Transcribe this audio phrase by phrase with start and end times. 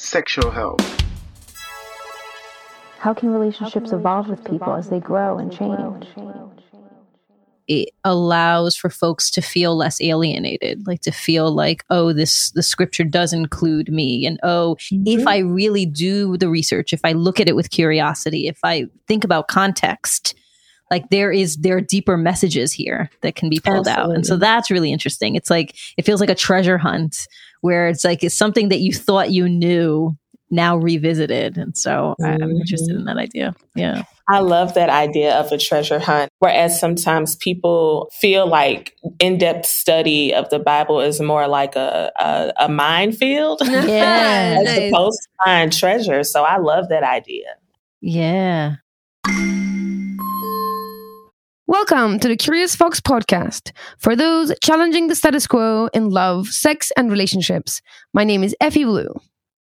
[0.00, 0.80] sexual health.
[2.98, 6.06] How can relationships evolve with people as they grow and change?
[7.68, 12.64] it allows for folks to feel less alienated like to feel like oh this the
[12.64, 15.28] scripture does include me and oh if mm-hmm.
[15.28, 19.22] i really do the research if i look at it with curiosity if i think
[19.22, 20.34] about context
[20.90, 24.10] like there is there are deeper messages here that can be pulled out.
[24.10, 25.36] And so that's really interesting.
[25.36, 27.28] It's like it feels like a treasure hunt
[27.60, 30.16] where it's like it's something that you thought you knew
[30.50, 32.56] now revisited and so I, i'm mm-hmm.
[32.56, 36.30] interested in that idea yeah I love that idea of a treasure hunt.
[36.38, 42.12] Whereas sometimes people feel like in depth study of the Bible is more like a,
[42.16, 46.22] a, a minefield yeah as opposed to find treasure.
[46.22, 47.56] So I love that idea.
[48.00, 48.76] yeah
[51.70, 56.90] Welcome to the Curious Fox podcast for those challenging the status quo in love, sex,
[56.96, 57.80] and relationships.
[58.12, 59.14] My name is Effie Blue.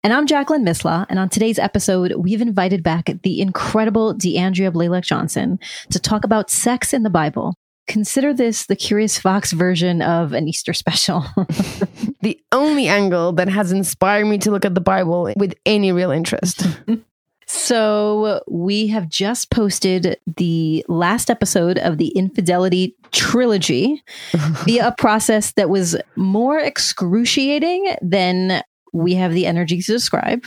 [0.04, 1.08] And I'm Jacqueline Misla.
[1.10, 5.58] And on today's episode, we've invited back the incredible DeAndrea Blaylock Johnson
[5.90, 7.56] to talk about sex in the Bible.
[7.88, 11.26] Consider this the Curious Fox version of an Easter special.
[12.22, 16.12] The only angle that has inspired me to look at the Bible with any real
[16.12, 16.66] interest.
[17.48, 24.04] so we have just posted the last episode of the Infidelity trilogy
[24.66, 28.62] via a process that was more excruciating than
[28.94, 30.46] we have the energy to describe.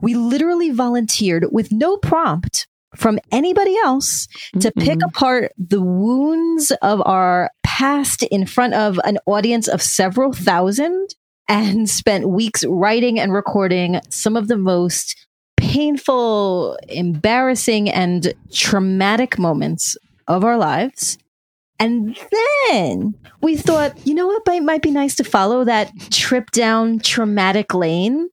[0.00, 4.26] We literally volunteered with no prompt from anybody else
[4.60, 10.32] to pick apart the wounds of our past in front of an audience of several
[10.32, 11.14] thousand
[11.48, 15.27] and spent weeks writing and recording some of the most
[15.58, 19.96] painful, embarrassing, and traumatic moments
[20.26, 21.18] of our lives.
[21.80, 22.18] And
[22.70, 26.98] then we thought, you know what might, might be nice to follow that trip down
[26.98, 28.28] traumatic lane?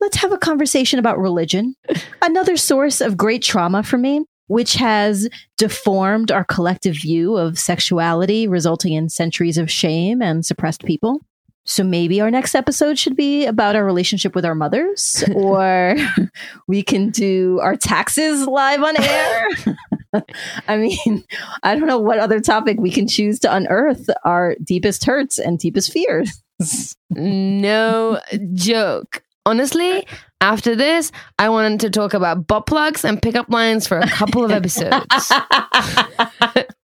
[0.00, 1.74] Let's have a conversation about religion,
[2.22, 8.46] another source of great trauma for me, which has deformed our collective view of sexuality,
[8.46, 11.20] resulting in centuries of shame and suppressed people.
[11.64, 15.96] So maybe our next episode should be about our relationship with our mothers, or
[16.66, 19.48] we can do our taxes live on air.
[20.68, 21.24] I mean,
[21.62, 25.58] I don't know what other topic we can choose to unearth our deepest hurts and
[25.58, 26.42] deepest fears.
[27.10, 28.20] no
[28.54, 29.22] joke.
[29.44, 30.06] Honestly,
[30.40, 34.44] after this, I wanted to talk about butt plugs and pickup lines for a couple
[34.44, 35.32] of episodes.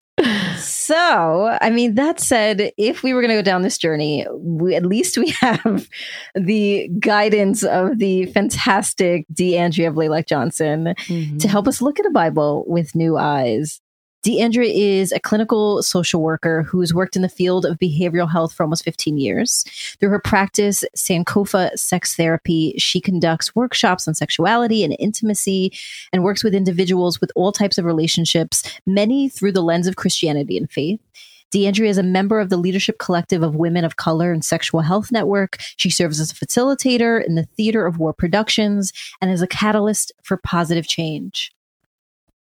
[0.58, 4.76] So, I mean, that said, if we were going to go down this journey, we,
[4.76, 5.88] at least we have
[6.34, 11.48] the guidance of the fantastic DeAndrea Blaylock Johnson to mm-hmm.
[11.50, 13.82] help us look at a Bible with new eyes.
[14.28, 18.52] DeAndrea is a clinical social worker who has worked in the field of behavioral health
[18.52, 19.64] for almost 15 years.
[20.02, 25.72] Through her practice, Sankofa Sex Therapy, she conducts workshops on sexuality and intimacy
[26.12, 30.58] and works with individuals with all types of relationships, many through the lens of Christianity
[30.58, 31.00] and faith.
[31.54, 35.10] DeAndrea is a member of the Leadership Collective of Women of Color and Sexual Health
[35.10, 35.56] Network.
[35.78, 40.12] She serves as a facilitator in the Theater of War Productions and is a catalyst
[40.22, 41.54] for positive change.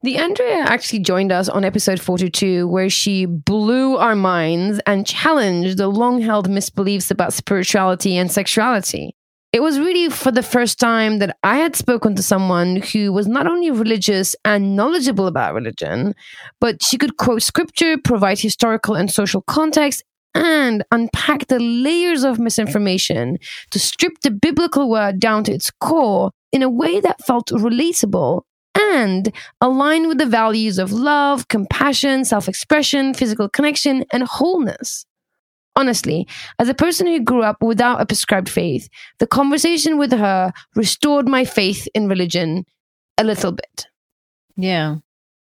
[0.07, 5.89] DeAndrea actually joined us on episode 42, where she blew our minds and challenged the
[5.89, 9.17] long held misbeliefs about spirituality and sexuality.
[9.53, 13.27] It was really for the first time that I had spoken to someone who was
[13.27, 16.15] not only religious and knowledgeable about religion,
[16.61, 22.39] but she could quote scripture, provide historical and social context, and unpack the layers of
[22.39, 23.39] misinformation
[23.73, 28.43] to strip the biblical word down to its core in a way that felt relatable
[28.75, 35.05] and align with the values of love, compassion, self expression, physical connection, and wholeness.
[35.77, 36.27] Honestly,
[36.59, 38.89] as a person who grew up without a prescribed faith,
[39.21, 42.65] the conversation with her restored my faith in religion
[43.17, 43.87] a little bit.
[44.57, 44.97] Yeah.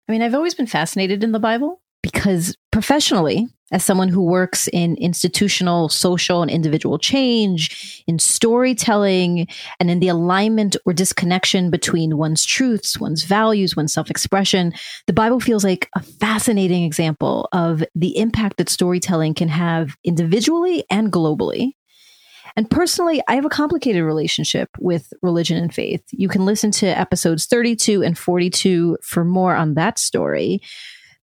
[0.08, 4.68] I mean, I've always been fascinated in the Bible because professionally, as someone who works
[4.68, 9.48] in institutional, social, and individual change, in storytelling,
[9.80, 14.72] and in the alignment or disconnection between one's truths, one's values, one's self expression,
[15.06, 20.84] the Bible feels like a fascinating example of the impact that storytelling can have individually
[20.90, 21.72] and globally.
[22.54, 26.02] And personally, I have a complicated relationship with religion and faith.
[26.10, 30.60] You can listen to episodes 32 and 42 for more on that story.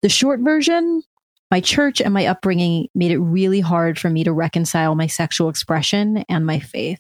[0.02, 1.04] The short version
[1.52, 5.50] my church and my upbringing made it really hard for me to reconcile my sexual
[5.50, 7.00] expression and my faith.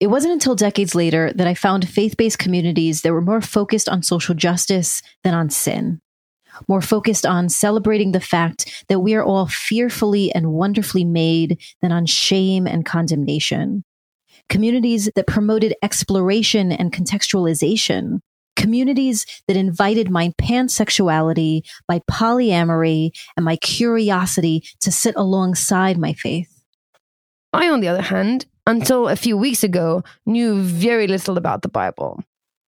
[0.00, 3.88] It wasn't until decades later that I found faith based communities that were more focused
[3.88, 6.00] on social justice than on sin,
[6.68, 11.90] more focused on celebrating the fact that we are all fearfully and wonderfully made than
[11.90, 13.84] on shame and condemnation.
[14.48, 18.20] Communities that promoted exploration and contextualization,
[18.58, 26.62] communities that invited my pansexuality, my polyamory, and my curiosity to sit alongside my faith.
[27.54, 31.70] I, on the other hand, until a few weeks ago, knew very little about the
[31.70, 32.22] Bible.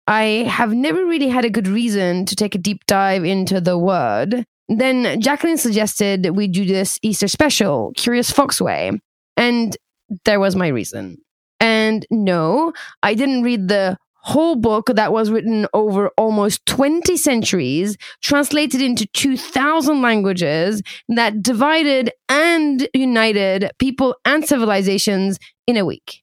[0.07, 3.77] I have never really had a good reason to take a deep dive into the
[3.77, 4.45] word.
[4.69, 8.93] Then Jacqueline suggested we do this Easter special, Curious Fox Way.
[9.37, 9.77] And
[10.25, 11.19] there was my reason.
[11.61, 17.97] And no, I didn't read the whole book that was written over almost 20 centuries,
[18.23, 26.23] translated into 2,000 languages, that divided and united people and civilizations in a week.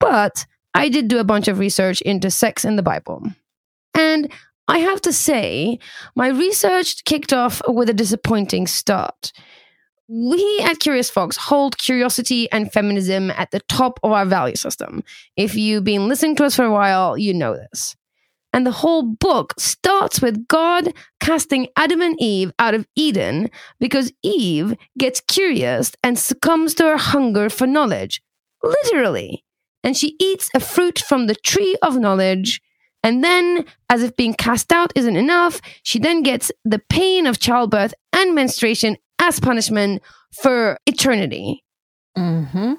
[0.00, 3.22] But I did do a bunch of research into sex in the Bible.
[3.94, 4.30] And
[4.68, 5.78] I have to say,
[6.14, 9.32] my research kicked off with a disappointing start.
[10.10, 15.04] We at Curious Fox hold curiosity and feminism at the top of our value system.
[15.36, 17.94] If you've been listening to us for a while, you know this.
[18.54, 24.10] And the whole book starts with God casting Adam and Eve out of Eden because
[24.22, 28.22] Eve gets curious and succumbs to her hunger for knowledge.
[28.62, 29.44] Literally.
[29.84, 32.62] And she eats a fruit from the tree of knowledge.
[33.02, 37.38] And then, as if being cast out isn't enough, she then gets the pain of
[37.38, 38.96] childbirth and menstruation
[39.28, 40.02] as punishment
[40.32, 41.62] for eternity.
[42.16, 42.74] Mm-hmm.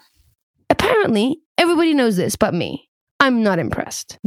[0.70, 2.90] Apparently, everybody knows this but me.
[3.20, 4.18] I'm not impressed.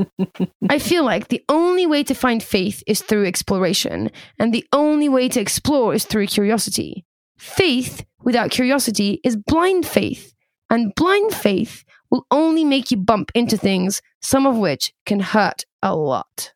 [0.68, 5.08] I feel like the only way to find faith is through exploration, and the only
[5.08, 7.04] way to explore is through curiosity.
[7.38, 10.34] Faith without curiosity is blind faith,
[10.68, 15.64] and blind faith will only make you bump into things, some of which can hurt
[15.82, 16.52] a lot.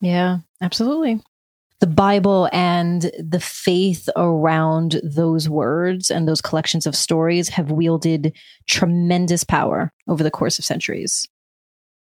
[0.00, 1.20] Yeah, absolutely
[1.80, 8.36] the Bible and the faith around those words and those collections of stories have wielded
[8.66, 11.26] tremendous power over the course of centuries.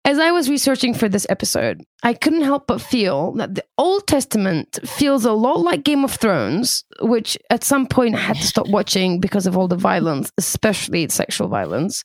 [0.05, 4.06] As I was researching for this episode, I couldn't help but feel that the Old
[4.06, 8.46] Testament feels a lot like Game of Thrones, which at some point I had to
[8.46, 12.02] stop watching because of all the violence, especially sexual violence.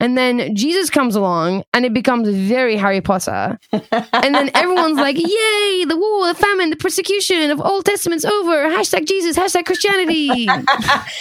[0.00, 3.58] And then Jesus comes along and it becomes very Harry Potter.
[3.72, 8.68] and then everyone's like, yay, the war, the famine, the persecution of Old Testament's over.
[8.68, 10.48] Hashtag Jesus, hashtag Christianity.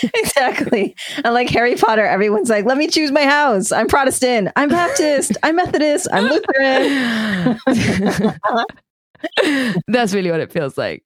[0.15, 0.95] exactly.
[1.23, 3.71] And like Harry Potter, everyone's like, let me choose my house.
[3.71, 4.49] I'm Protestant.
[4.55, 5.37] I'm Baptist.
[5.43, 6.07] I'm Methodist.
[6.11, 7.59] I'm Lutheran.
[9.87, 11.03] That's really what it feels like.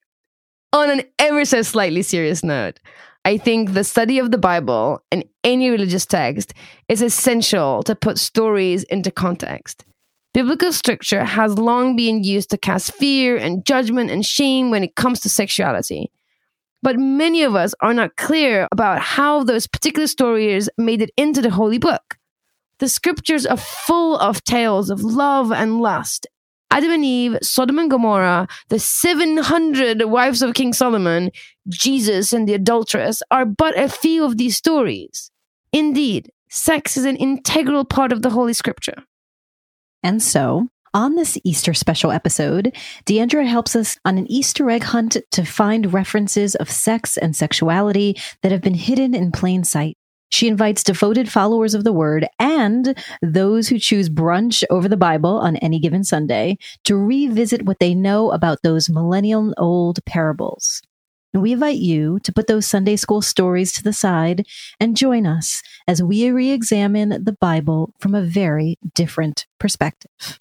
[0.72, 2.80] On an ever so slightly serious note,
[3.24, 6.54] I think the study of the Bible and any religious text
[6.88, 9.84] is essential to put stories into context.
[10.34, 14.94] Biblical scripture has long been used to cast fear and judgment and shame when it
[14.94, 16.10] comes to sexuality.
[16.82, 21.42] But many of us are not clear about how those particular stories made it into
[21.42, 22.18] the holy book.
[22.78, 26.26] The scriptures are full of tales of love and lust
[26.70, 31.30] Adam and Eve, Sodom and Gomorrah, the 700 wives of King Solomon,
[31.68, 35.30] Jesus and the adulteress are but a few of these stories.
[35.72, 39.04] Indeed, sex is an integral part of the Holy Scripture.
[40.02, 42.74] And so, on this Easter special episode,
[43.06, 48.16] DeAndrea helps us on an Easter egg hunt to find references of sex and sexuality
[48.42, 49.96] that have been hidden in plain sight.
[50.30, 55.38] She invites devoted followers of the word and those who choose brunch over the Bible
[55.38, 60.82] on any given Sunday to revisit what they know about those millennial old parables.
[61.32, 64.46] And we invite you to put those Sunday school stories to the side
[64.80, 70.38] and join us as we re examine the Bible from a very different perspective.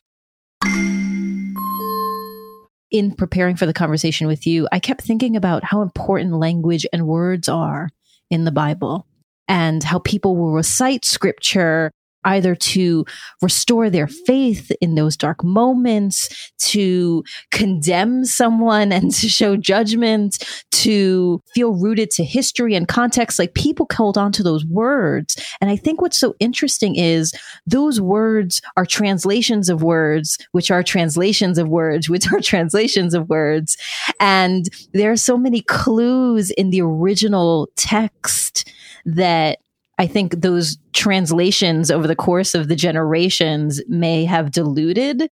[2.90, 7.06] In preparing for the conversation with you, I kept thinking about how important language and
[7.06, 7.90] words are
[8.30, 9.06] in the Bible
[9.48, 11.92] and how people will recite scripture
[12.28, 13.06] either to
[13.42, 21.42] restore their faith in those dark moments, to condemn someone and to show judgment, to
[21.56, 23.40] feel rooted to history and context.
[23.40, 25.38] Like people hold on to those words.
[25.62, 27.34] And I think what's so interesting is
[27.66, 33.30] those words are translations of words, which are translations of words, which are translations of
[33.30, 33.78] words.
[34.20, 38.70] And there are so many clues in the original text
[39.08, 39.60] that
[39.98, 45.30] I think those translations over the course of the generations may have diluted.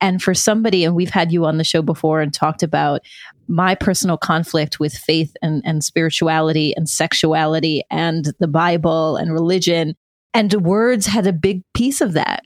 [0.00, 3.02] And for somebody, and we've had you on the show before and talked about
[3.48, 9.94] my personal conflict with faith and, and spirituality and sexuality and the Bible and religion.
[10.34, 12.42] And words had a big piece of that.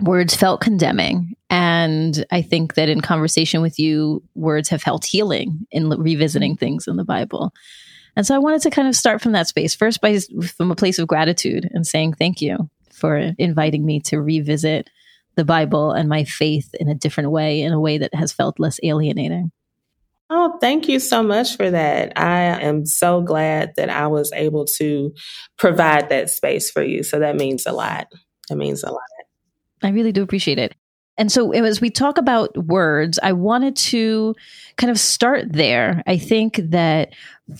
[0.00, 1.34] Words felt condemning.
[1.48, 6.86] And I think that in conversation with you, words have felt healing in revisiting things
[6.86, 7.52] in the Bible.
[8.16, 10.18] And so I wanted to kind of start from that space first by
[10.56, 14.88] from a place of gratitude and saying thank you for inviting me to revisit
[15.34, 18.60] the Bible and my faith in a different way, in a way that has felt
[18.60, 19.50] less alienating.
[20.30, 22.18] Oh, thank you so much for that.
[22.18, 25.12] I am so glad that I was able to
[25.58, 27.02] provide that space for you.
[27.02, 28.08] So that means a lot.
[28.48, 29.00] That means a lot.
[29.82, 30.74] I really do appreciate it.
[31.16, 34.34] And so, as we talk about words, I wanted to
[34.76, 36.02] kind of start there.
[36.06, 37.12] I think that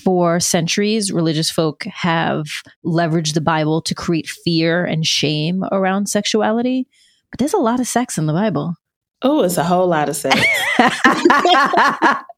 [0.03, 2.47] for centuries, religious folk have
[2.85, 6.89] leveraged the Bible to create fear and shame around sexuality.
[7.31, 8.75] But there's a lot of sex in the Bible.
[9.23, 10.37] Oh, it's a whole lot of sex.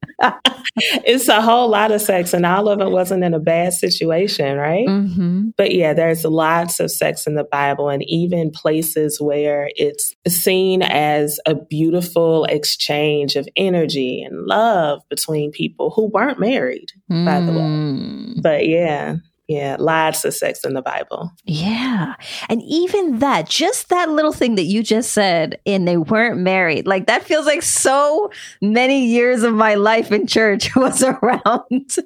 [1.04, 4.56] it's a whole lot of sex, and all of it wasn't in a bad situation,
[4.56, 4.86] right?
[4.86, 5.50] Mm-hmm.
[5.56, 10.82] But yeah, there's lots of sex in the Bible, and even places where it's seen
[10.82, 17.24] as a beautiful exchange of energy and love between people who weren't married, mm.
[17.24, 17.58] by the way.
[17.58, 18.42] Mm.
[18.42, 19.16] But yeah,
[19.48, 21.30] yeah, lots of sex in the Bible.
[21.44, 22.14] Yeah.
[22.48, 26.86] And even that, just that little thing that you just said, and they weren't married,
[26.86, 31.96] like that feels like so many years of my life in church was around.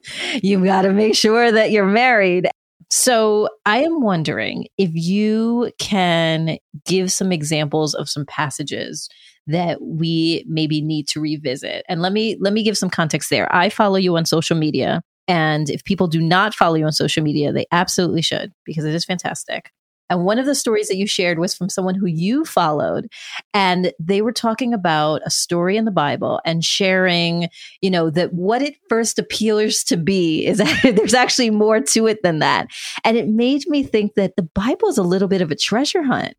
[0.42, 2.48] You've got to make sure that you're married.
[2.90, 9.08] So I am wondering if you can give some examples of some passages
[9.46, 11.84] that we maybe need to revisit.
[11.88, 13.52] And let me let me give some context there.
[13.54, 17.22] I follow you on social media and if people do not follow you on social
[17.22, 19.70] media, they absolutely should because it is fantastic.
[20.10, 23.06] And one of the stories that you shared was from someone who you followed.
[23.54, 27.48] And they were talking about a story in the Bible and sharing,
[27.80, 32.08] you know, that what it first appears to be is that there's actually more to
[32.08, 32.66] it than that.
[33.04, 36.02] And it made me think that the Bible is a little bit of a treasure
[36.02, 36.34] hunt.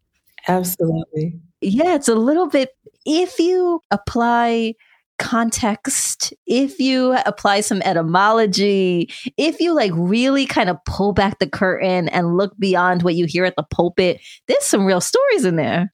[0.50, 1.40] Absolutely.
[1.62, 2.72] Yeah, it's a little bit,
[3.06, 4.76] if you apply
[5.22, 11.48] context, if you apply some etymology, if you like really kind of pull back the
[11.48, 15.56] curtain and look beyond what you hear at the pulpit, there's some real stories in
[15.56, 15.94] there.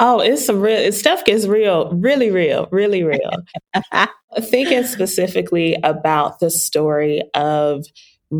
[0.00, 3.30] Oh, it's some real stuff gets real, really real, really real.
[4.40, 7.84] Thinking specifically about the story of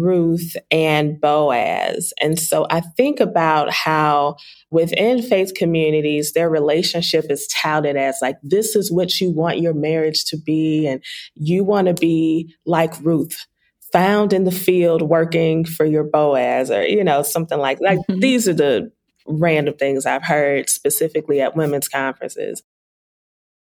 [0.00, 2.12] Ruth and Boaz.
[2.20, 4.36] And so I think about how
[4.70, 9.74] within faith communities, their relationship is touted as like, this is what you want your
[9.74, 10.86] marriage to be.
[10.86, 11.02] And
[11.34, 13.46] you want to be like Ruth,
[13.92, 18.20] found in the field working for your Boaz, or, you know, something like like mm-hmm.
[18.20, 18.90] these are the
[19.26, 22.62] random things I've heard specifically at women's conferences.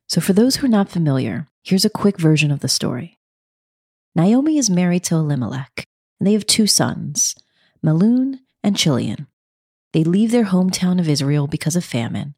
[0.08, 3.18] So, for those who are not familiar, here's a quick version of the story.
[4.14, 5.86] Naomi is married to Elimelech,
[6.18, 7.34] and they have two sons,
[7.84, 9.26] Mahlon and Chilion.
[9.92, 12.34] They leave their hometown of Israel because of famine,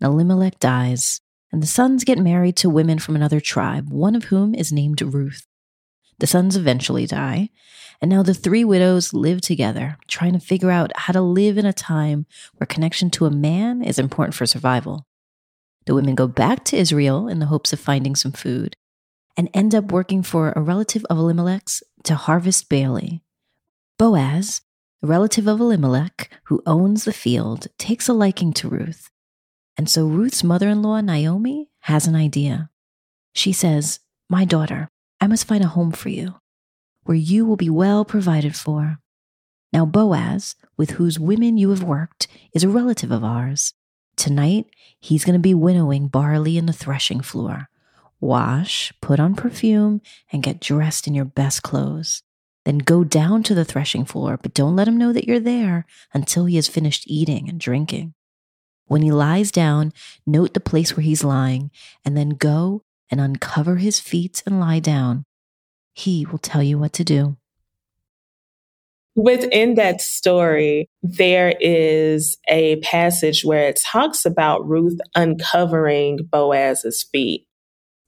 [0.00, 1.20] and Elimelech dies,
[1.50, 5.02] and the sons get married to women from another tribe, one of whom is named
[5.02, 5.46] Ruth.
[6.18, 7.50] The sons eventually die,
[8.00, 11.66] and now the three widows live together, trying to figure out how to live in
[11.66, 15.06] a time where connection to a man is important for survival.
[15.86, 18.76] The women go back to Israel in the hopes of finding some food,
[19.36, 23.21] and end up working for a relative of Elimelech's to harvest barley.
[24.02, 24.62] Boaz,
[25.00, 29.12] a relative of Elimelech who owns the field, takes a liking to Ruth.
[29.76, 32.68] And so Ruth's mother in law, Naomi, has an idea.
[33.32, 34.88] She says, My daughter,
[35.20, 36.34] I must find a home for you,
[37.04, 38.98] where you will be well provided for.
[39.72, 43.72] Now, Boaz, with whose women you have worked, is a relative of ours.
[44.16, 44.66] Tonight,
[44.98, 47.68] he's going to be winnowing barley in the threshing floor
[48.20, 50.00] wash, put on perfume,
[50.32, 52.24] and get dressed in your best clothes.
[52.64, 55.84] Then go down to the threshing floor, but don't let him know that you're there
[56.14, 58.14] until he has finished eating and drinking.
[58.86, 59.92] When he lies down,
[60.26, 61.70] note the place where he's lying,
[62.04, 65.24] and then go and uncover his feet and lie down.
[65.92, 67.36] He will tell you what to do.
[69.14, 77.46] Within that story, there is a passage where it talks about Ruth uncovering Boaz's feet.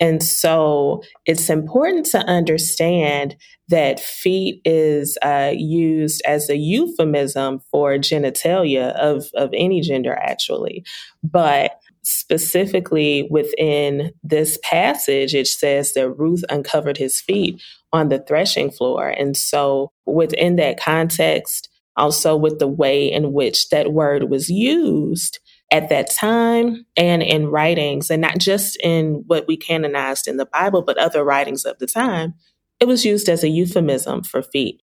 [0.01, 3.37] And so it's important to understand
[3.69, 10.85] that feet is uh, used as a euphemism for genitalia of, of any gender, actually.
[11.23, 18.71] But specifically within this passage, it says that Ruth uncovered his feet on the threshing
[18.71, 19.09] floor.
[19.09, 25.39] And so within that context, also with the way in which that word was used
[25.75, 30.47] at that time and in writings, and not just in what we canonized in the
[30.47, 32.35] Bible, but other writings of the time.
[32.79, 34.83] It was used as a euphemism for feet.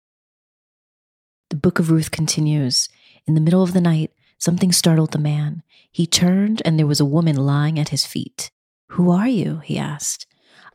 [1.49, 2.87] The book of Ruth continues.
[3.25, 5.61] In the middle of the night, something startled the man.
[5.91, 8.49] He turned, and there was a woman lying at his feet.
[8.91, 9.59] Who are you?
[9.65, 10.25] he asked.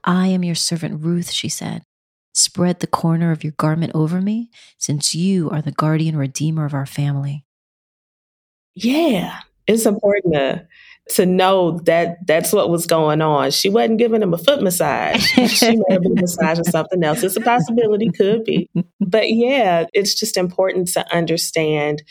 [0.04, 1.85] I am your servant Ruth, she said.
[2.35, 6.75] Spread the corner of your garment over me, since you are the guardian redeemer of
[6.75, 7.47] our family.
[8.75, 10.66] Yeah, it's important to,
[11.14, 13.50] to know that that's what was going on.
[13.50, 15.23] She wasn't giving him a foot massage.
[15.49, 17.23] she may have been massaging something else.
[17.23, 18.71] It's a possibility, could be.
[19.00, 22.02] But yeah, it's just important to understand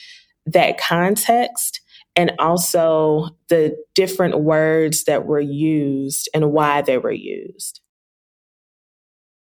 [0.45, 1.81] that context
[2.15, 7.81] and also the different words that were used and why they were used.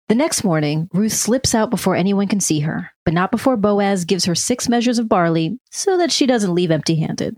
[0.08, 4.06] The next morning, Ruth slips out before anyone can see her, but not before Boaz
[4.06, 7.36] gives her six measures of barley so that she doesn't leave empty handed.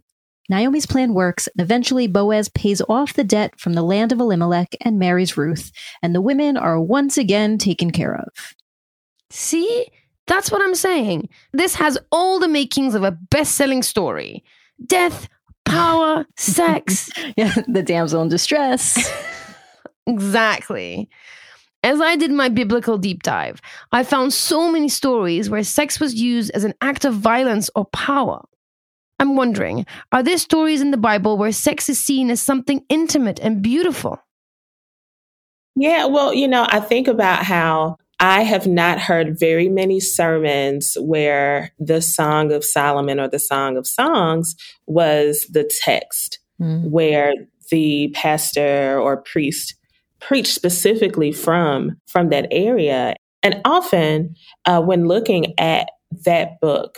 [0.50, 4.76] Naomi's plan works, and eventually Boaz pays off the debt from the land of Elimelech
[4.82, 8.56] and marries Ruth, and the women are once again taken care of.
[9.30, 9.88] See?
[10.28, 11.30] That's what I'm saying.
[11.54, 14.44] This has all the makings of a best selling story
[14.86, 15.28] death,
[15.66, 17.10] power, sex.
[17.36, 19.12] yeah, the damsel in distress.
[20.08, 21.10] exactly.
[21.84, 23.62] As I did my biblical deep dive,
[23.92, 27.86] I found so many stories where sex was used as an act of violence or
[27.86, 28.44] power.
[29.20, 33.40] I'm wondering, are there stories in the Bible where sex is seen as something intimate
[33.40, 34.20] and beautiful?
[35.76, 40.98] Yeah, well, you know, I think about how I have not heard very many sermons
[41.00, 44.56] where the Song of Solomon or the Song of Songs
[44.88, 46.90] was the text, mm.
[46.90, 47.34] where
[47.70, 49.76] the pastor or priest
[50.20, 53.16] preached specifically from from that area.
[53.44, 55.90] And often, uh, when looking at
[56.26, 56.98] that book,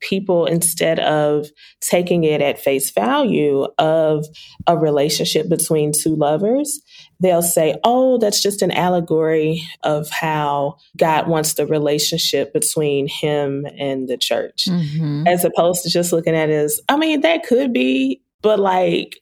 [0.00, 1.46] people instead of
[1.80, 4.26] taking it at face value of
[4.66, 6.80] a relationship between two lovers
[7.20, 13.66] they'll say oh that's just an allegory of how god wants the relationship between him
[13.78, 15.26] and the church mm-hmm.
[15.26, 19.18] as opposed to just looking at it as i mean that could be but like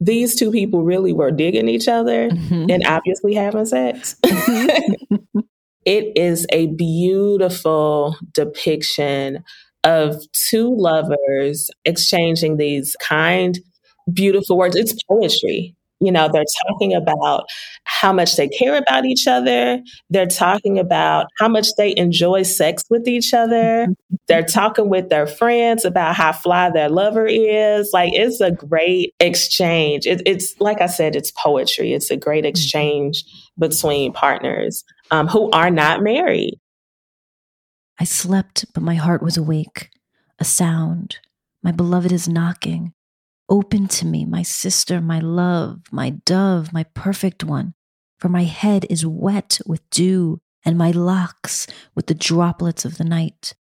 [0.00, 2.70] these two people really were digging each other mm-hmm.
[2.70, 4.16] and obviously having sex
[5.84, 9.44] it is a beautiful depiction
[9.84, 13.60] of two lovers exchanging these kind,
[14.12, 14.76] beautiful words.
[14.76, 15.74] It's poetry.
[16.00, 17.46] You know, they're talking about
[17.84, 19.80] how much they care about each other.
[20.10, 23.86] They're talking about how much they enjoy sex with each other.
[24.28, 27.90] They're talking with their friends about how fly their lover is.
[27.94, 30.06] Like, it's a great exchange.
[30.06, 31.94] It, it's, like I said, it's poetry.
[31.94, 32.50] It's a great mm-hmm.
[32.50, 33.24] exchange
[33.56, 36.58] between partners um, who are not married.
[37.98, 39.90] I slept, but my heart was awake.
[40.38, 41.18] A sound.
[41.62, 42.92] My beloved is knocking.
[43.48, 47.74] Open to me, my sister, my love, my dove, my perfect one.
[48.18, 53.04] For my head is wet with dew, and my locks with the droplets of the
[53.04, 53.54] night.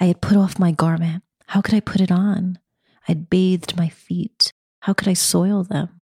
[0.00, 1.22] I had put off my garment.
[1.48, 2.58] How could I put it on?
[3.02, 4.52] I had bathed my feet.
[4.80, 6.00] How could I soil them?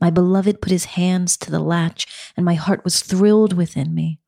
[0.00, 2.06] My beloved put his hands to the latch,
[2.36, 4.18] and my heart was thrilled within me.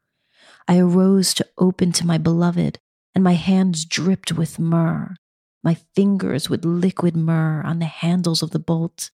[0.68, 2.78] I arose to open to my beloved,
[3.14, 5.14] and my hands dripped with myrrh,
[5.62, 9.10] my fingers with liquid myrrh on the handles of the bolt.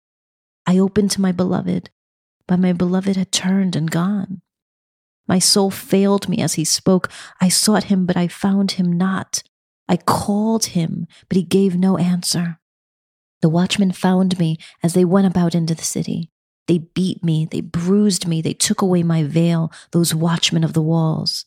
[0.67, 1.91] I opened to my beloved,
[2.47, 4.43] but my beloved had turned and gone.
[5.27, 7.11] My soul failed me as he spoke.
[7.41, 9.43] I sought him, but I found him not.
[9.89, 12.59] I called him, but he gave no answer.
[13.41, 16.31] The watchmen found me as they went about into the city.
[16.71, 20.81] They beat me, they bruised me, they took away my veil, those watchmen of the
[20.81, 21.45] walls.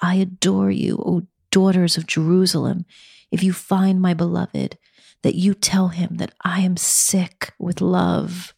[0.00, 2.86] I adore you, O daughters of Jerusalem,
[3.30, 4.78] if you find my beloved,
[5.22, 8.54] that you tell him that I am sick with love.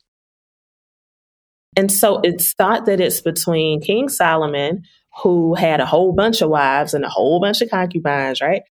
[1.76, 4.84] And so it's thought that it's between King Solomon,
[5.24, 8.62] who had a whole bunch of wives and a whole bunch of concubines, right?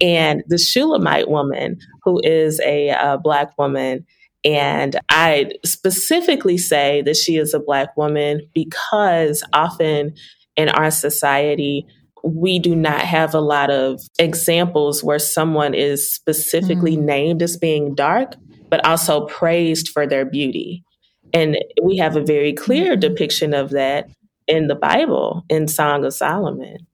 [0.00, 4.06] And the Shulamite woman, who is a, a Black woman
[4.44, 10.14] and I specifically say that she is a Black woman because often
[10.56, 11.86] in our society,
[12.22, 17.02] we do not have a lot of examples where someone is specifically mm.
[17.02, 18.34] named as being dark,
[18.70, 20.84] but also praised for their beauty.
[21.32, 23.00] And we have a very clear mm-hmm.
[23.00, 24.08] depiction of that
[24.46, 26.86] in the Bible, in Song of Solomon.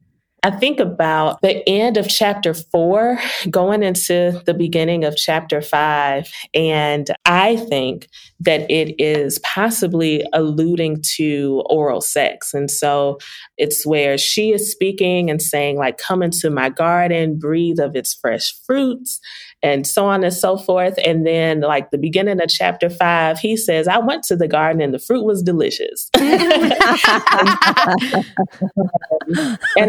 [0.42, 6.30] I think about the end of chapter four, going into the beginning of chapter five.
[6.54, 8.08] And I think
[8.40, 12.54] that it is possibly alluding to oral sex.
[12.54, 13.18] And so
[13.58, 18.14] it's where she is speaking and saying, like, come into my garden, breathe of its
[18.14, 19.20] fresh fruits
[19.62, 20.98] and so on and so forth.
[21.04, 24.80] And then, like the beginning of chapter five, he says, I went to the garden
[24.80, 26.10] and the fruit was delicious.
[26.16, 26.26] and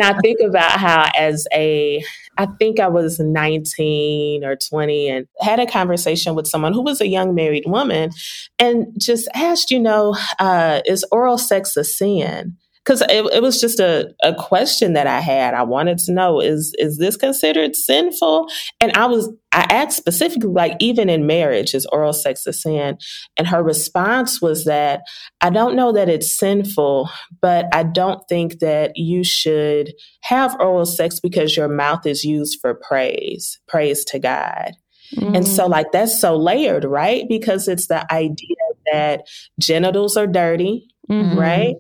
[0.02, 2.04] I think about how, as a,
[2.38, 7.02] I think I was 19 or 20 and had a conversation with someone who was
[7.02, 8.12] a young married woman
[8.60, 12.58] and just asked, you know, uh, is oral sex a sin?
[12.84, 15.54] Because it, it, was just a, a question that I had.
[15.54, 18.48] I wanted to know is is this considered sinful?
[18.80, 22.98] And I was I asked specifically, like even in marriage, is oral sex a sin?
[23.38, 25.02] And her response was that
[25.42, 27.10] I don't know that it's sinful,
[27.42, 32.60] but I don't think that you should have oral sex because your mouth is used
[32.62, 34.72] for praise, praise to God.
[35.16, 35.38] Mm.
[35.38, 37.26] And so, like, that's so layered, right?
[37.28, 38.56] Because it's the idea
[38.92, 39.28] that
[39.60, 41.38] genitals are dirty, mm-hmm.
[41.38, 41.76] right?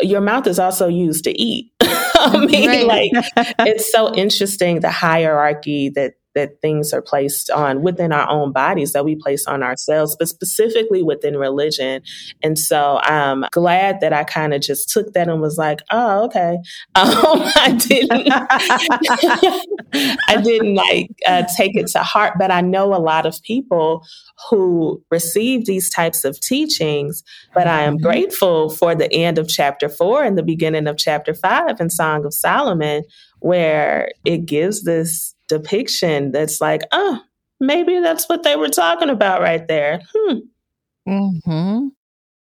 [0.00, 1.72] your mouth is also used to eat.
[1.80, 2.86] I mean, right.
[2.86, 3.12] like
[3.60, 8.92] it's so interesting the hierarchy that that things are placed on within our own bodies
[8.92, 12.02] that we place on ourselves, but specifically within religion.
[12.42, 16.24] And so I'm glad that I kind of just took that and was like, oh,
[16.26, 16.58] okay.
[16.96, 18.28] Um, I didn't,
[20.28, 24.04] I didn't like uh, take it to heart, but I know a lot of people
[24.50, 27.22] who receive these types of teachings.
[27.54, 28.04] But I am mm-hmm.
[28.04, 32.24] grateful for the end of chapter four and the beginning of chapter five in Song
[32.24, 33.04] of Solomon,
[33.40, 37.20] where it gives this depiction that's like, oh,
[37.60, 40.00] maybe that's what they were talking about right there.
[40.14, 40.38] Hmm.
[41.08, 41.88] Mm-hmm.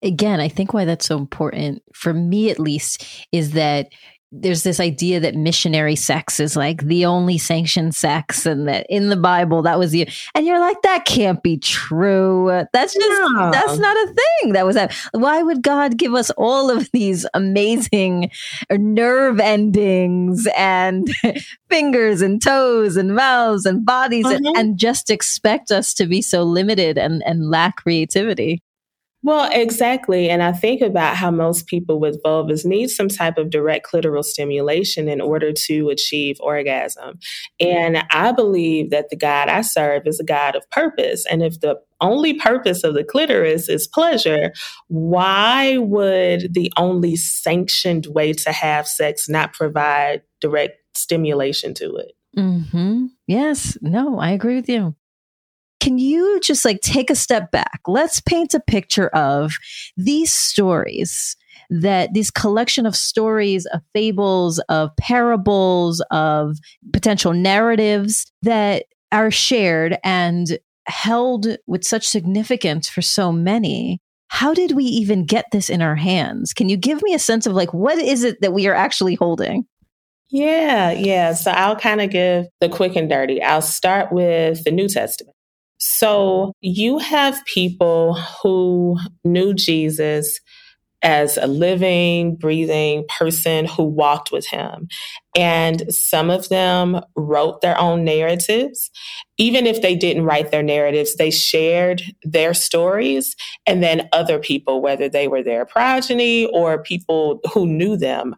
[0.03, 3.89] Again, I think why that's so important for me, at least, is that
[4.33, 9.09] there's this idea that missionary sex is like the only sanctioned sex and that in
[9.09, 13.51] the bible that was you and you're like that can't be true that's just no.
[13.53, 17.25] that's not a thing that was that why would god give us all of these
[17.35, 18.31] amazing
[18.73, 21.09] nerve endings and
[21.71, 24.45] fingers and toes and mouths and bodies mm-hmm.
[24.45, 28.61] and, and just expect us to be so limited and and lack creativity
[29.23, 30.31] well, exactly.
[30.31, 34.23] And I think about how most people with vulvas need some type of direct clitoral
[34.23, 37.19] stimulation in order to achieve orgasm.
[37.59, 41.25] And I believe that the God I serve is a God of purpose.
[41.27, 44.53] And if the only purpose of the clitoris is pleasure,
[44.89, 52.13] why would the only sanctioned way to have sex not provide direct stimulation to it?
[52.37, 53.07] Mm-hmm.
[53.27, 53.79] Yes.
[53.81, 54.95] No, I agree with you
[55.87, 57.81] can you just like take a step back?
[57.87, 59.53] Let's paint a picture of
[59.97, 61.37] these stories
[61.71, 66.57] that this collection of stories, of fables, of parables, of
[66.93, 74.01] potential narratives that are shared and held with such significance for so many.
[74.27, 76.53] How did we even get this in our hands?
[76.53, 79.15] Can you give me a sense of like what is it that we are actually
[79.15, 79.67] holding?
[80.31, 81.35] Yeah, yeah.
[81.35, 83.41] So I'll kind of give the quick and dirty.
[83.41, 85.36] I'll start with the New Testament.
[85.79, 90.41] So you have people who knew Jesus
[91.03, 94.89] as a living, breathing person who walked with him.
[95.37, 98.91] And some of them wrote their own narratives.
[99.37, 103.37] Even if they didn't write their narratives, they shared their stories.
[103.67, 108.35] And then other people, whether they were their progeny or people who knew them,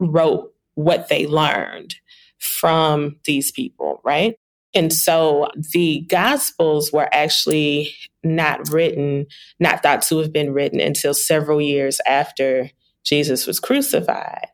[0.00, 1.94] wrote what they learned
[2.38, 4.39] from these people, right?
[4.74, 9.26] And so the Gospels were actually not written,
[9.58, 12.70] not thought to have been written until several years after
[13.04, 14.46] Jesus was crucified.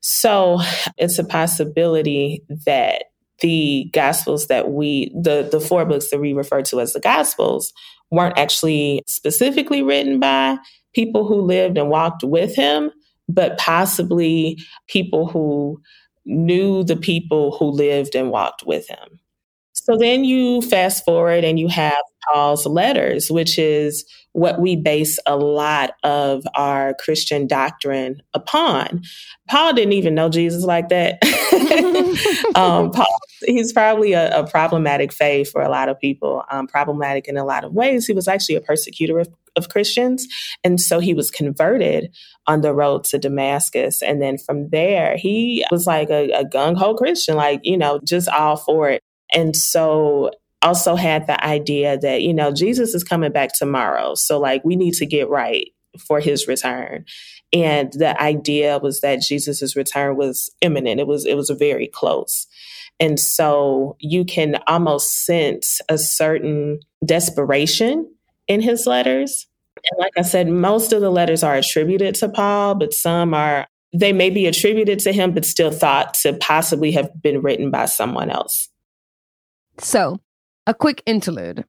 [0.00, 0.60] So
[0.96, 3.04] it's a possibility that
[3.40, 7.72] the Gospels that we, the, the four books that we refer to as the Gospels,
[8.10, 10.56] weren't actually specifically written by
[10.94, 12.90] people who lived and walked with him,
[13.28, 15.80] but possibly people who
[16.24, 19.17] knew the people who lived and walked with him.
[19.88, 25.18] So then you fast forward and you have Paul's letters, which is what we base
[25.26, 29.02] a lot of our Christian doctrine upon.
[29.48, 31.18] Paul didn't even know Jesus like that.
[32.54, 37.26] um, Paul, he's probably a, a, problematic faith for a lot of people, um, problematic
[37.26, 38.06] in a lot of ways.
[38.06, 40.28] He was actually a persecutor of, of Christians.
[40.62, 42.14] And so he was converted
[42.46, 44.02] on the road to Damascus.
[44.02, 48.00] And then from there, he was like a, a gung ho Christian, like, you know,
[48.04, 49.02] just all for it.
[49.32, 50.30] And so
[50.62, 54.14] also had the idea that, you know, Jesus is coming back tomorrow.
[54.14, 57.04] So like we need to get right for his return.
[57.52, 61.00] And the idea was that Jesus's return was imminent.
[61.00, 62.46] It was it was very close.
[63.00, 68.12] And so you can almost sense a certain desperation
[68.48, 69.46] in his letters.
[69.76, 73.66] And like I said, most of the letters are attributed to Paul, but some are
[73.94, 77.86] they may be attributed to him, but still thought to possibly have been written by
[77.86, 78.68] someone else.
[79.80, 80.18] So,
[80.66, 81.64] a quick interlude.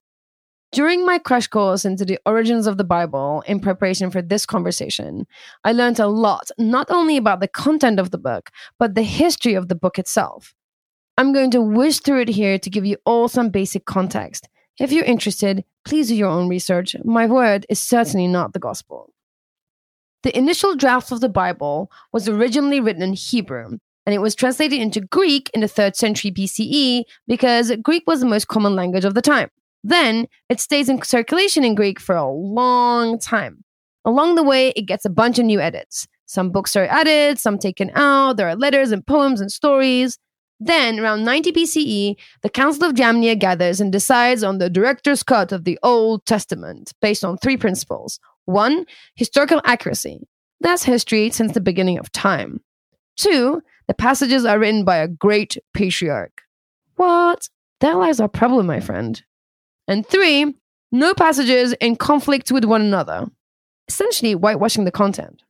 [0.72, 5.26] During my crash course into the origins of the Bible in preparation for this conversation,
[5.64, 9.56] I learned a lot, not only about the content of the book, but the history
[9.56, 10.54] of the book itself.
[11.18, 14.48] I'm going to whiz through it here to give you all some basic context.
[14.80, 16.96] If you're interested, please do your own research.
[17.04, 19.12] My word is certainly not the gospel.
[20.24, 24.80] The initial draft of the Bible was originally written in Hebrew, and it was translated
[24.80, 29.14] into Greek in the 3rd century BCE because Greek was the most common language of
[29.14, 29.50] the time.
[29.84, 33.64] Then it stays in circulation in Greek for a long time.
[34.06, 36.08] Along the way, it gets a bunch of new edits.
[36.26, 40.18] Some books are added, some taken out, there are letters and poems and stories.
[40.60, 45.52] Then, around 90 BCE, the Council of Jamnia gathers and decides on the director's cut
[45.52, 48.20] of the Old Testament based on three principles.
[48.46, 48.86] One,
[49.16, 50.20] historical accuracy.
[50.60, 52.62] That's history since the beginning of time.
[53.16, 56.44] Two, the passages are written by a great patriarch.
[56.98, 57.50] What?
[57.80, 59.20] That lies our problem, my friend.
[59.88, 60.54] And three,
[60.92, 63.26] no passages in conflict with one another,
[63.88, 65.42] essentially whitewashing the content.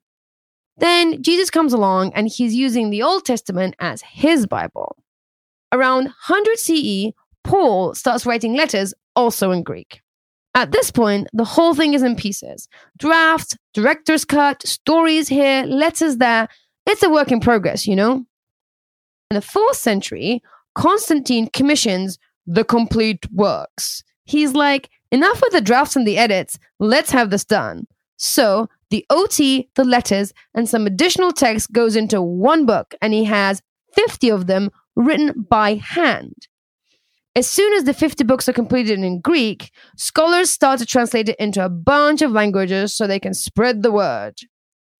[0.78, 4.95] Then Jesus comes along and he's using the Old Testament as his Bible.
[5.73, 7.12] Around 100 CE,
[7.43, 10.02] Paul starts writing letters also in Greek.
[10.56, 16.15] At this point, the whole thing is in pieces drafts, director's cut, stories here, letters
[16.15, 16.47] there.
[16.86, 18.25] It's a work in progress, you know?
[19.32, 20.42] In the fourth century,
[20.76, 26.60] Constantine commissions the complete works he's like, enough with the drafts and the edits.
[26.80, 27.88] Let's have this done.
[28.18, 33.24] So the OT, the letters, and some additional text goes into one book, and he
[33.26, 33.62] has
[33.94, 36.48] 50 of them written by hand.
[37.36, 41.38] As soon as the 50 books are completed in Greek, scholars start to translate it
[41.39, 44.36] into a bunch of languages so they can spread the word.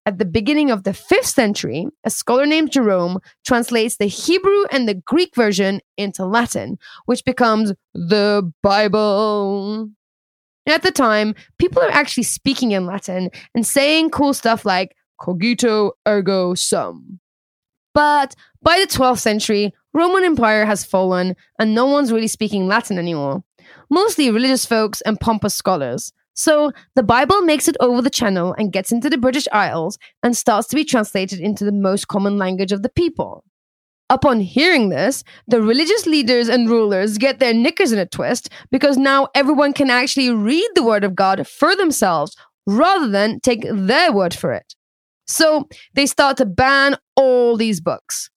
[0.10, 4.90] At the beginning of the 5th century, a scholar named Jerome translates the Hebrew and
[4.90, 9.92] the Greek version into Latin, which becomes the Bible.
[10.68, 15.92] At the time, people are actually speaking in Latin and saying cool stuff like cogito
[16.08, 17.20] ergo sum.
[17.94, 22.98] But by the 12th century, Roman Empire has fallen and no one's really speaking Latin
[22.98, 23.44] anymore.
[23.92, 26.12] Mostly religious folks and pompous scholars.
[26.36, 30.38] So the Bible makes it over the channel and gets into the British Isles and
[30.38, 33.44] starts to be translated into the most common language of the people.
[34.12, 38.98] Upon hearing this, the religious leaders and rulers get their knickers in a twist because
[38.98, 44.12] now everyone can actually read the Word of God for themselves rather than take their
[44.12, 44.76] word for it.
[45.28, 48.30] So they start to ban all these books.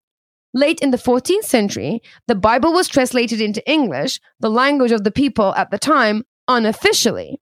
[0.53, 5.11] Late in the 14th century, the Bible was translated into English, the language of the
[5.11, 7.39] people at the time, unofficially.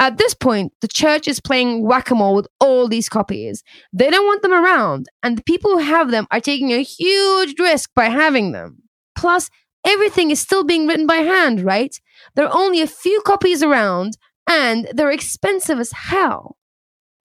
[0.00, 3.62] At this point, the church is playing whack a mole with all these copies.
[3.92, 7.58] They don't want them around, and the people who have them are taking a huge
[7.58, 8.82] risk by having them.
[9.16, 9.50] Plus,
[9.86, 11.96] everything is still being written by hand, right?
[12.34, 16.56] There are only a few copies around, and they're expensive as hell.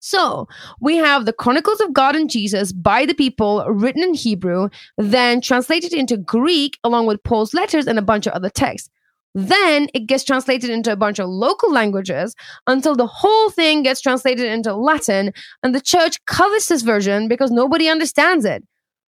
[0.03, 0.47] So,
[0.81, 5.41] we have the Chronicles of God and Jesus by the people written in Hebrew, then
[5.41, 8.89] translated into Greek along with Paul's letters and a bunch of other texts.
[9.35, 12.35] Then it gets translated into a bunch of local languages
[12.67, 17.51] until the whole thing gets translated into Latin, and the church covers this version because
[17.51, 18.65] nobody understands it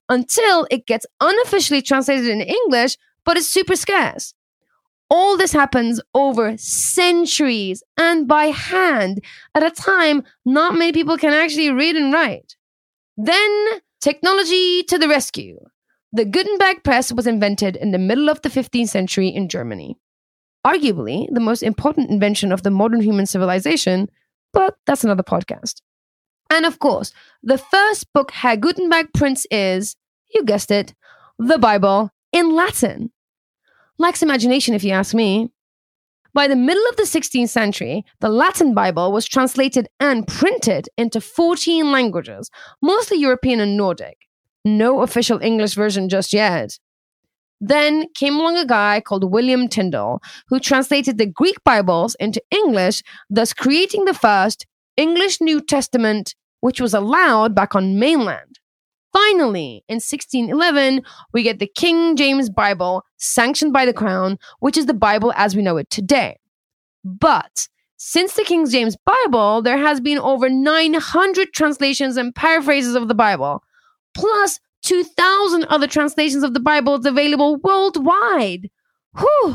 [0.09, 4.35] until it gets unofficially translated in English, but it's super scarce.
[5.09, 11.33] All this happens over centuries and by hand at a time not many people can
[11.33, 12.56] actually read and write.
[13.16, 15.59] Then technology to the rescue.
[16.12, 19.96] The Gutenberg press was invented in the middle of the 15th century in Germany
[20.66, 24.08] arguably the most important invention of the modern human civilization,
[24.52, 25.80] but that's another podcast.
[26.50, 29.96] And of course, the first book Herr Gutenberg prints is,
[30.34, 30.94] you guessed it,
[31.38, 33.12] the Bible in Latin.
[33.98, 35.50] Lacks imagination, if you ask me.
[36.32, 41.20] By the middle of the 16th century, the Latin Bible was translated and printed into
[41.20, 44.16] 14 languages, mostly European and Nordic.
[44.64, 46.78] No official English version just yet.
[47.60, 53.02] Then came along a guy called William Tyndale, who translated the Greek Bibles into English,
[53.28, 58.58] thus creating the first English New Testament, which was allowed back on mainland.
[59.12, 64.86] Finally, in 1611, we get the King James Bible, sanctioned by the Crown, which is
[64.86, 66.38] the Bible as we know it today.
[67.04, 73.08] But since the King James Bible, there has been over 900 translations and paraphrases of
[73.08, 73.62] the Bible,
[74.14, 74.60] plus
[74.90, 78.68] 2,000 other translations of the Bible is available worldwide.
[79.16, 79.55] Whew,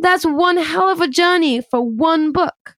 [0.00, 2.74] that's one hell of a journey for one book.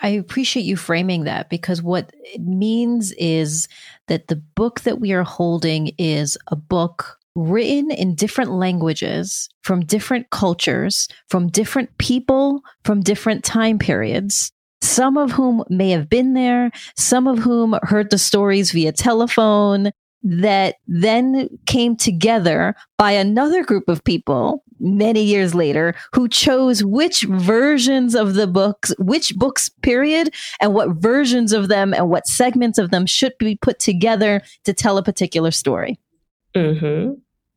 [0.00, 3.68] I appreciate you framing that because what it means is
[4.08, 9.84] that the book that we are holding is a book written in different languages from
[9.84, 14.50] different cultures, from different people, from different time periods.
[14.80, 19.90] Some of whom may have been there, some of whom heard the stories via telephone,
[20.24, 27.22] that then came together by another group of people many years later who chose which
[27.22, 32.78] versions of the books, which books, period, and what versions of them and what segments
[32.78, 35.98] of them should be put together to tell a particular story.
[36.56, 37.14] Mm-hmm.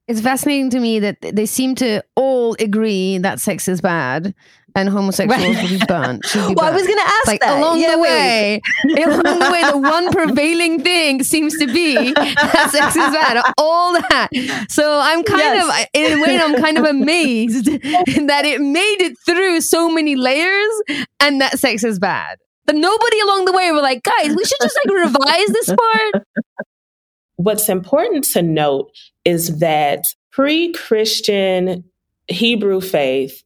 [0.07, 4.33] It's fascinating to me that they seem to all agree that sex is bad
[4.77, 5.63] and homosexuals right.
[5.63, 6.21] will be burnt.
[6.31, 6.59] Be well, burnt.
[6.59, 7.57] I was going to ask like, that.
[7.57, 8.61] Along yeah, the way,
[9.03, 13.43] along the way, the one prevailing thing seems to be that sex is bad.
[13.57, 14.29] All that.
[14.69, 15.81] So I'm kind yes.
[15.81, 20.15] of, in a way, I'm kind of amazed that it made it through so many
[20.15, 20.81] layers
[21.19, 22.37] and that sex is bad.
[22.67, 26.23] But nobody along the way were like, guys, we should just like revise this part.
[27.37, 28.91] What's important to note
[29.25, 31.85] is that pre Christian
[32.27, 33.41] Hebrew faith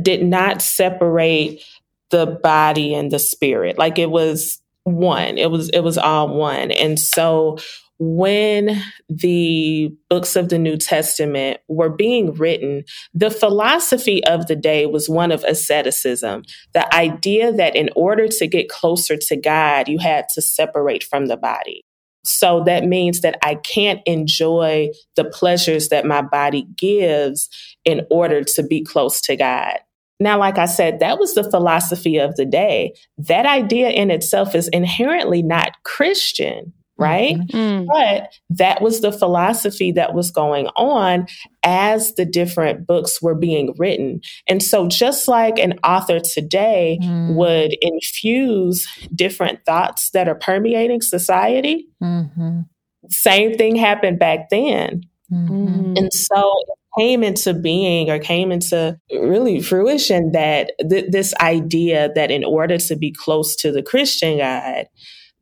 [0.00, 1.62] did not separate
[2.10, 3.78] the body and the spirit.
[3.78, 5.38] Like it was one.
[5.38, 6.70] It was it was all one.
[6.70, 7.58] And so
[7.98, 14.86] when the books of the New Testament were being written, the philosophy of the day
[14.86, 16.42] was one of asceticism.
[16.72, 21.26] The idea that in order to get closer to God, you had to separate from
[21.26, 21.84] the body.
[22.24, 27.48] So that means that I can't enjoy the pleasures that my body gives
[27.84, 29.78] in order to be close to God.
[30.20, 32.94] Now, like I said, that was the philosophy of the day.
[33.18, 37.36] That idea in itself is inherently not Christian right?
[37.36, 37.86] Mm-hmm.
[37.86, 41.26] But that was the philosophy that was going on
[41.62, 44.20] as the different books were being written.
[44.48, 47.34] And so, just like an author today mm-hmm.
[47.34, 52.60] would infuse different thoughts that are permeating society, mm-hmm.
[53.08, 55.02] same thing happened back then.
[55.32, 55.94] Mm-hmm.
[55.96, 62.10] And so, it came into being or came into really fruition that th- this idea
[62.14, 64.86] that in order to be close to the Christian God,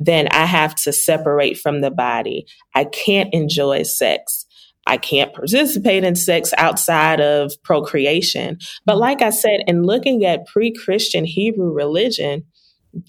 [0.00, 2.46] then I have to separate from the body.
[2.74, 4.46] I can't enjoy sex.
[4.86, 8.58] I can't participate in sex outside of procreation.
[8.86, 12.44] But like I said, in looking at pre Christian Hebrew religion,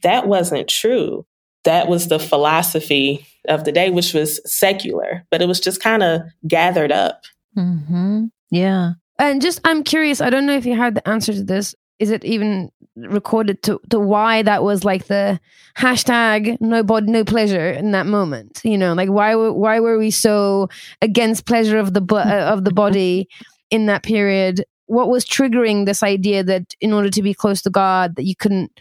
[0.04, 1.26] that wasn't true.
[1.64, 6.04] That was the philosophy of the day, which was secular, but it was just kind
[6.04, 7.24] of gathered up.
[7.58, 8.26] Mm-hmm.
[8.52, 8.94] Yeah.
[9.18, 11.76] And just, I'm curious, I don't know if you had the answer to this.
[12.02, 15.40] Is it even recorded to, to why that was like the
[15.78, 18.94] hashtag no body no pleasure in that moment you know?
[18.94, 20.68] Like why why were we so
[21.02, 23.30] against pleasure of the uh, of the body
[23.70, 24.66] in that period?
[24.88, 28.36] What was triggering this idea that in order to be close to god that you
[28.36, 28.72] couldn't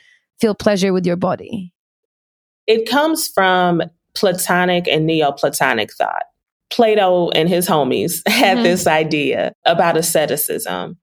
[0.41, 1.73] feel pleasure with your body?
[2.67, 3.83] It comes from
[4.15, 6.25] platonic and neoplatonic thought.
[6.71, 8.65] Plato and his homies had mm-hmm.
[8.65, 10.97] this idea about asceticism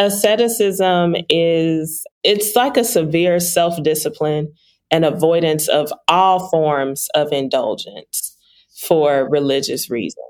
[0.00, 4.52] asceticism is it's like a severe self-discipline
[4.90, 8.36] and avoidance of all forms of indulgence
[8.80, 10.24] for religious reasons.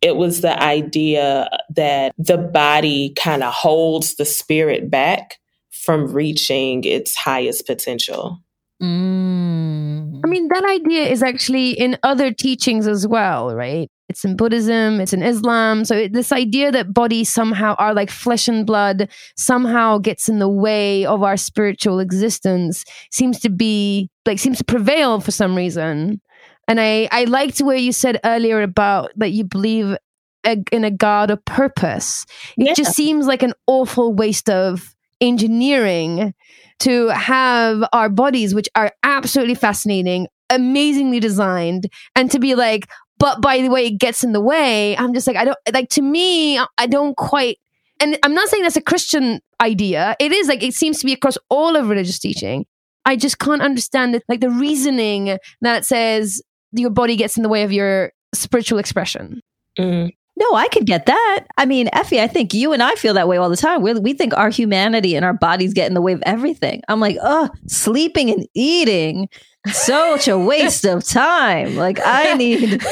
[0.00, 5.38] It was the idea that the body kind of holds the spirit back
[5.70, 8.40] from reaching its highest potential.
[8.82, 10.22] Mm.
[10.24, 15.00] i mean that idea is actually in other teachings as well right it's in Buddhism,
[15.00, 15.84] it's in Islam.
[15.84, 20.38] So it, this idea that bodies somehow are like flesh and blood somehow gets in
[20.38, 25.56] the way of our spiritual existence seems to be like seems to prevail for some
[25.56, 26.20] reason.
[26.68, 29.96] And I I liked where you said earlier about that you believe
[30.44, 32.26] a, in a God of purpose.
[32.58, 32.74] It yeah.
[32.74, 36.34] just seems like an awful waste of engineering
[36.80, 42.88] to have our bodies, which are absolutely fascinating, amazingly designed, and to be like,
[43.22, 45.88] but by the way it gets in the way i'm just like i don't like
[45.88, 47.56] to me i don't quite
[48.00, 51.12] and i'm not saying that's a christian idea it is like it seems to be
[51.12, 52.66] across all of religious teaching
[53.06, 57.48] i just can't understand it like the reasoning that says your body gets in the
[57.48, 59.40] way of your spiritual expression
[59.78, 60.10] mm.
[60.34, 61.44] No, I could get that.
[61.58, 63.82] I mean, Effie, I think you and I feel that way all the time.
[63.82, 66.80] we we think our humanity and our bodies get in the way of everything.
[66.88, 69.28] I'm like, oh, sleeping and eating
[69.68, 71.76] such a waste of time.
[71.76, 72.82] Like I need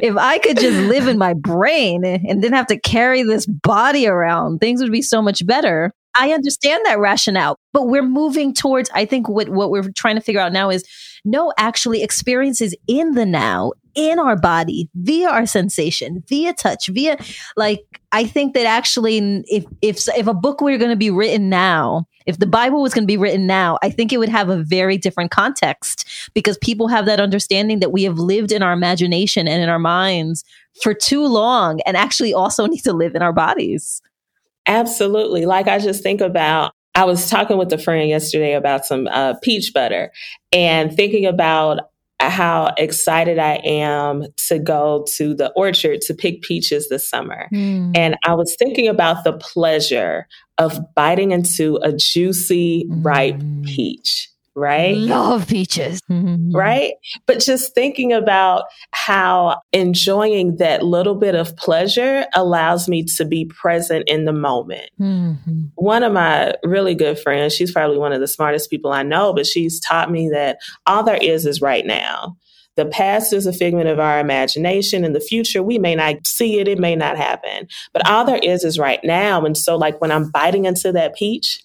[0.00, 4.06] if I could just live in my brain and didn't have to carry this body
[4.06, 5.92] around, things would be so much better.
[6.16, 10.20] I understand that rationale, but we're moving towards, I think what, what we're trying to
[10.20, 10.84] figure out now is
[11.24, 17.18] no, actually experiences in the now, in our body, via our sensation, via touch, via
[17.56, 17.80] like,
[18.12, 19.18] I think that actually
[19.48, 22.94] if, if, if a book were going to be written now, if the Bible was
[22.94, 26.58] going to be written now, I think it would have a very different context because
[26.58, 30.44] people have that understanding that we have lived in our imagination and in our minds
[30.82, 34.02] for too long and actually also need to live in our bodies.
[34.66, 35.46] Absolutely.
[35.46, 39.34] Like I just think about I was talking with a friend yesterday about some uh,
[39.42, 40.10] peach butter
[40.52, 41.89] and thinking about
[42.20, 47.48] how excited I am to go to the orchard to pick peaches this summer.
[47.52, 47.92] Mm.
[47.96, 50.26] And I was thinking about the pleasure
[50.58, 53.64] of biting into a juicy, ripe mm.
[53.64, 54.28] peach
[54.60, 54.96] right?
[54.96, 56.00] Love peaches.
[56.10, 56.54] Mm-hmm.
[56.54, 56.92] Right?
[57.26, 63.46] But just thinking about how enjoying that little bit of pleasure allows me to be
[63.46, 64.90] present in the moment.
[65.00, 65.62] Mm-hmm.
[65.74, 69.32] One of my really good friends, she's probably one of the smartest people I know,
[69.32, 72.36] but she's taught me that all there is is right now.
[72.76, 75.04] The past is a figment of our imagination.
[75.04, 77.66] In the future, we may not see it, it may not happen.
[77.92, 79.44] But all there is is right now.
[79.44, 81.62] And so, like, when I'm biting into that peach,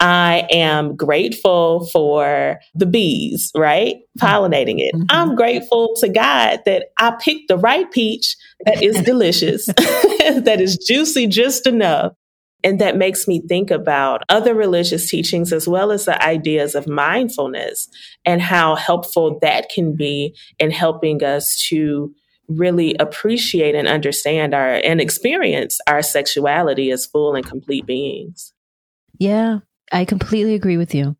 [0.00, 3.96] I am grateful for the bees, right?
[4.18, 4.94] Pollinating it.
[4.94, 5.06] Mm-hmm.
[5.10, 8.34] I'm grateful to God that I picked the right peach
[8.64, 12.14] that is delicious, that is juicy just enough.
[12.62, 16.86] And that makes me think about other religious teachings as well as the ideas of
[16.86, 17.88] mindfulness
[18.26, 22.14] and how helpful that can be in helping us to
[22.48, 28.52] really appreciate and understand our and experience our sexuality as full and complete beings.
[29.18, 29.60] Yeah,
[29.90, 31.16] I completely agree with you.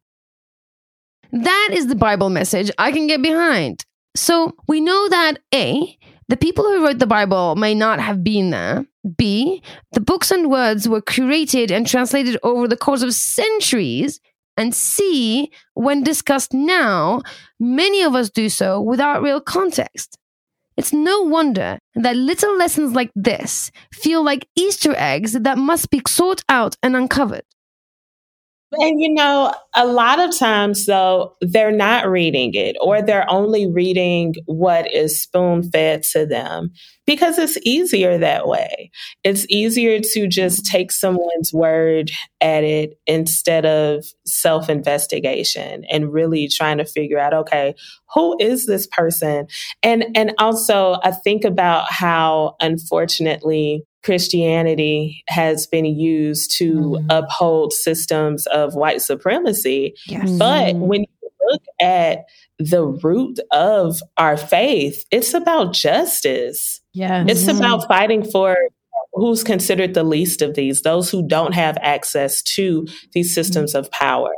[1.33, 3.85] That is the Bible message I can get behind.
[4.17, 5.97] So we know that A,
[6.29, 8.87] the people who wrote the Bible may not have been there.
[9.17, 9.63] B,
[9.93, 14.21] the books and words were curated and translated over the course of centuries.
[14.57, 17.23] And C, when discussed now,
[17.59, 20.19] many of us do so without real context.
[20.77, 26.01] It's no wonder that little lessons like this feel like Easter eggs that must be
[26.07, 27.45] sought out and uncovered.
[28.73, 33.67] And you know, a lot of times though, they're not reading it or they're only
[33.67, 36.71] reading what is spoon fed to them
[37.05, 38.93] because it's easier that way.
[39.25, 46.47] It's easier to just take someone's word at it instead of self investigation and really
[46.47, 47.75] trying to figure out, okay,
[48.15, 49.49] who is this person?
[49.83, 57.07] And, and also I think about how unfortunately Christianity has been used to mm.
[57.11, 59.95] uphold systems of white supremacy.
[60.07, 60.31] Yes.
[60.31, 60.87] But mm-hmm.
[60.87, 62.25] when you look at
[62.59, 66.81] the root of our faith, it's about justice.
[66.93, 67.25] Yeah.
[67.29, 67.59] It's mm-hmm.
[67.59, 68.57] about fighting for
[69.13, 73.81] who's considered the least of these, those who don't have access to these systems mm.
[73.81, 74.31] of power.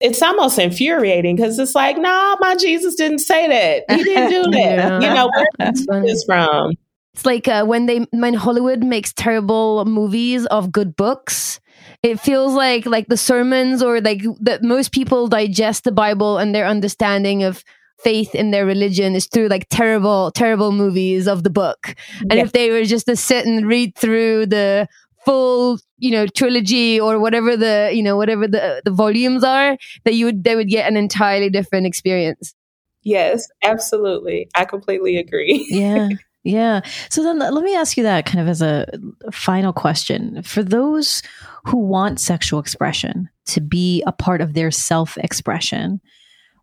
[0.00, 3.96] It's almost infuriating because it's like, no, nah, my Jesus didn't say that.
[3.96, 4.76] He didn't do that.
[4.76, 5.00] yeah.
[5.00, 6.74] You know, where is this from?
[7.14, 11.60] It's like uh, when they when Hollywood makes terrible movies of good books.
[12.02, 16.54] It feels like like the sermons or like that most people digest the Bible and
[16.54, 17.64] their understanding of
[18.00, 21.94] faith in their religion is through like terrible terrible movies of the book.
[22.20, 22.42] And yeah.
[22.42, 24.88] if they were just to sit and read through the
[25.24, 30.14] full you know trilogy or whatever the you know whatever the the volumes are that
[30.14, 32.54] you would they would get an entirely different experience
[33.02, 36.08] yes absolutely i completely agree yeah
[36.44, 36.80] yeah.
[37.08, 38.86] So then let me ask you that kind of as a
[39.30, 40.42] final question.
[40.42, 41.22] For those
[41.64, 46.00] who want sexual expression to be a part of their self expression,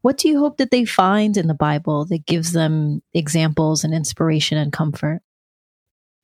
[0.02, 3.94] what do you hope that they find in the Bible that gives them examples and
[3.94, 5.22] inspiration and comfort?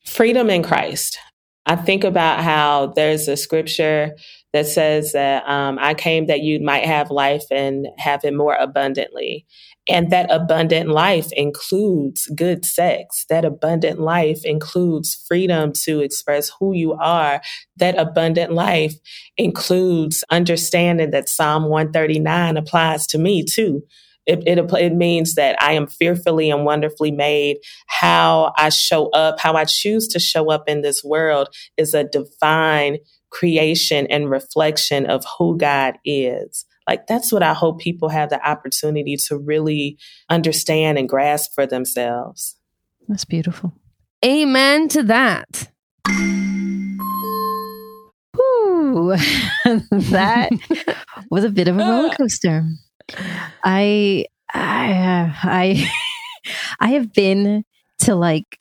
[0.06, 1.18] Freedom in Christ.
[1.66, 4.16] I think about how there's a scripture
[4.54, 8.56] that says that um, I came that you might have life and have it more
[8.56, 9.46] abundantly.
[9.88, 13.26] And that abundant life includes good sex.
[13.30, 17.42] That abundant life includes freedom to express who you are.
[17.78, 18.96] That abundant life
[19.38, 23.84] includes understanding that Psalm 139 applies to me too.
[24.26, 27.58] It, it, it, means that I am fearfully and wonderfully made.
[27.86, 32.06] How I show up, how I choose to show up in this world is a
[32.06, 32.98] divine
[33.30, 36.66] creation and reflection of who God is.
[36.88, 39.98] Like that's what I hope people have the opportunity to really
[40.30, 42.58] understand and grasp for themselves.
[43.08, 43.74] That's beautiful.
[44.24, 45.70] Amen to that.
[48.38, 49.16] Ooh,
[49.66, 50.50] that
[51.30, 52.66] was a bit of a roller coaster.
[53.64, 55.92] I, I, uh, I,
[56.80, 57.64] I have been
[58.00, 58.60] to like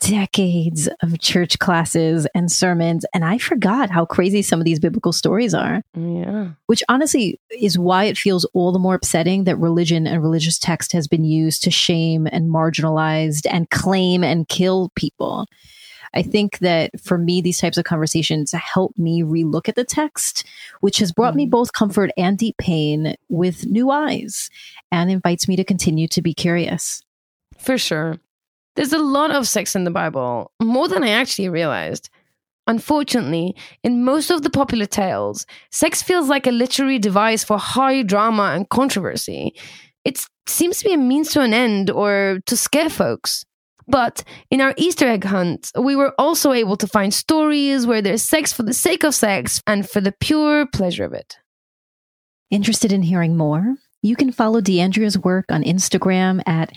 [0.00, 5.12] decades of church classes and sermons, and I forgot how crazy some of these biblical
[5.12, 5.82] stories are.
[5.96, 6.50] Yeah.
[6.66, 10.92] Which honestly is why it feels all the more upsetting that religion and religious text
[10.92, 15.46] has been used to shame and marginalized and claim and kill people.
[16.14, 20.44] I think that for me, these types of conversations help me relook at the text,
[20.80, 21.50] which has brought me mm.
[21.50, 24.48] both comfort and deep pain with new eyes
[24.92, 27.02] and invites me to continue to be curious.
[27.58, 28.18] For sure.
[28.76, 32.10] There's a lot of sex in the Bible, more than I actually realized.
[32.66, 38.02] Unfortunately, in most of the popular tales, sex feels like a literary device for high
[38.02, 39.54] drama and controversy.
[40.04, 43.44] It seems to be a means to an end or to scare folks.
[43.86, 48.22] But in our Easter egg hunt, we were also able to find stories where there's
[48.22, 51.36] sex for the sake of sex and for the pure pleasure of it.
[52.50, 53.76] Interested in hearing more?
[54.00, 56.72] You can follow DeAndrea's work on Instagram at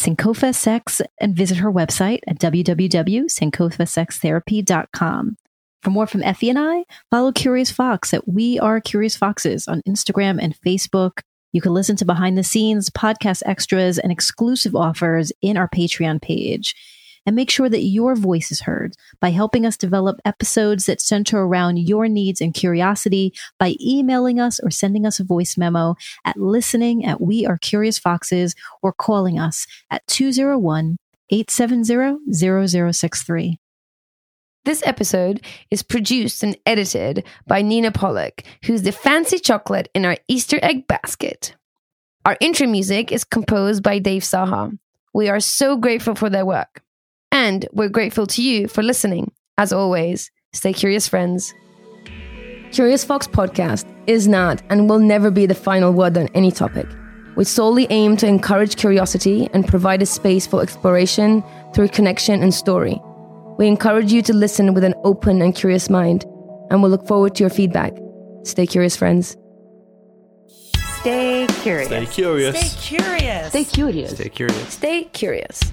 [0.00, 5.36] Sankofa Sex and visit her website at www.sankofasextherapy.com.
[5.82, 9.82] For more from Effie and I, follow Curious Fox at We Are Curious Foxes on
[9.86, 11.20] Instagram and Facebook.
[11.52, 16.22] You can listen to behind the scenes, podcast extras, and exclusive offers in our Patreon
[16.22, 16.74] page.
[17.26, 21.38] And make sure that your voice is heard by helping us develop episodes that center
[21.38, 26.38] around your needs and curiosity by emailing us or sending us a voice memo at
[26.38, 30.96] listening at We Are Curious Foxes or calling us at 201
[31.30, 33.58] 870 0063.
[34.64, 35.40] This episode
[35.70, 40.86] is produced and edited by Nina Pollock, who's the fancy chocolate in our Easter egg
[40.86, 41.54] basket.
[42.26, 44.78] Our intro music is composed by Dave Saha.
[45.14, 46.82] We are so grateful for their work.
[47.32, 49.32] And we're grateful to you for listening.
[49.58, 51.52] As always, stay curious, friends.
[52.72, 56.86] Curious Fox podcast is not and will never be the final word on any topic.
[57.36, 62.52] We solely aim to encourage curiosity and provide a space for exploration through connection and
[62.52, 63.00] story.
[63.58, 66.24] We encourage you to listen with an open and curious mind,
[66.70, 67.92] and we'll look forward to your feedback.
[68.42, 69.36] Stay curious, friends.
[71.00, 71.88] Stay curious.
[71.88, 72.58] Stay curious.
[72.58, 74.12] Stay curious.
[74.12, 74.72] Stay curious.
[74.72, 75.72] Stay curious.